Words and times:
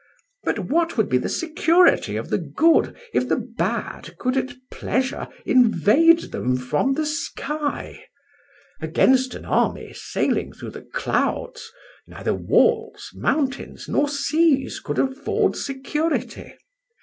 But 0.43 0.57
what 0.57 0.97
would 0.97 1.09
be 1.09 1.19
the 1.19 1.29
security 1.29 2.15
of 2.17 2.31
the 2.31 2.39
good 2.39 2.97
if 3.13 3.29
the 3.29 3.35
bad 3.37 4.17
could 4.17 4.35
at 4.35 4.55
pleasure 4.71 5.27
invade 5.45 6.31
them 6.31 6.55
from 6.57 6.95
the 6.95 7.05
sky? 7.05 8.05
Against 8.81 9.35
an 9.35 9.45
army 9.45 9.93
sailing 9.93 10.53
through 10.53 10.71
the 10.71 10.81
clouds 10.81 11.71
neither 12.07 12.33
walls, 12.33 13.11
mountains, 13.13 13.87
nor 13.87 14.09
seas 14.09 14.79
could 14.79 14.97
afford 14.97 15.55
security. 15.55 16.55